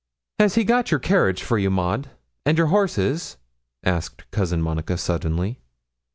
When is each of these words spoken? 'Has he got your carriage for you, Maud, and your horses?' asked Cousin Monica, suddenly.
'Has 0.39 0.55
he 0.55 0.63
got 0.63 0.89
your 0.89 0.99
carriage 0.99 1.43
for 1.43 1.59
you, 1.59 1.69
Maud, 1.69 2.09
and 2.43 2.57
your 2.57 2.65
horses?' 2.73 3.37
asked 3.83 4.31
Cousin 4.31 4.59
Monica, 4.59 4.97
suddenly. 4.97 5.59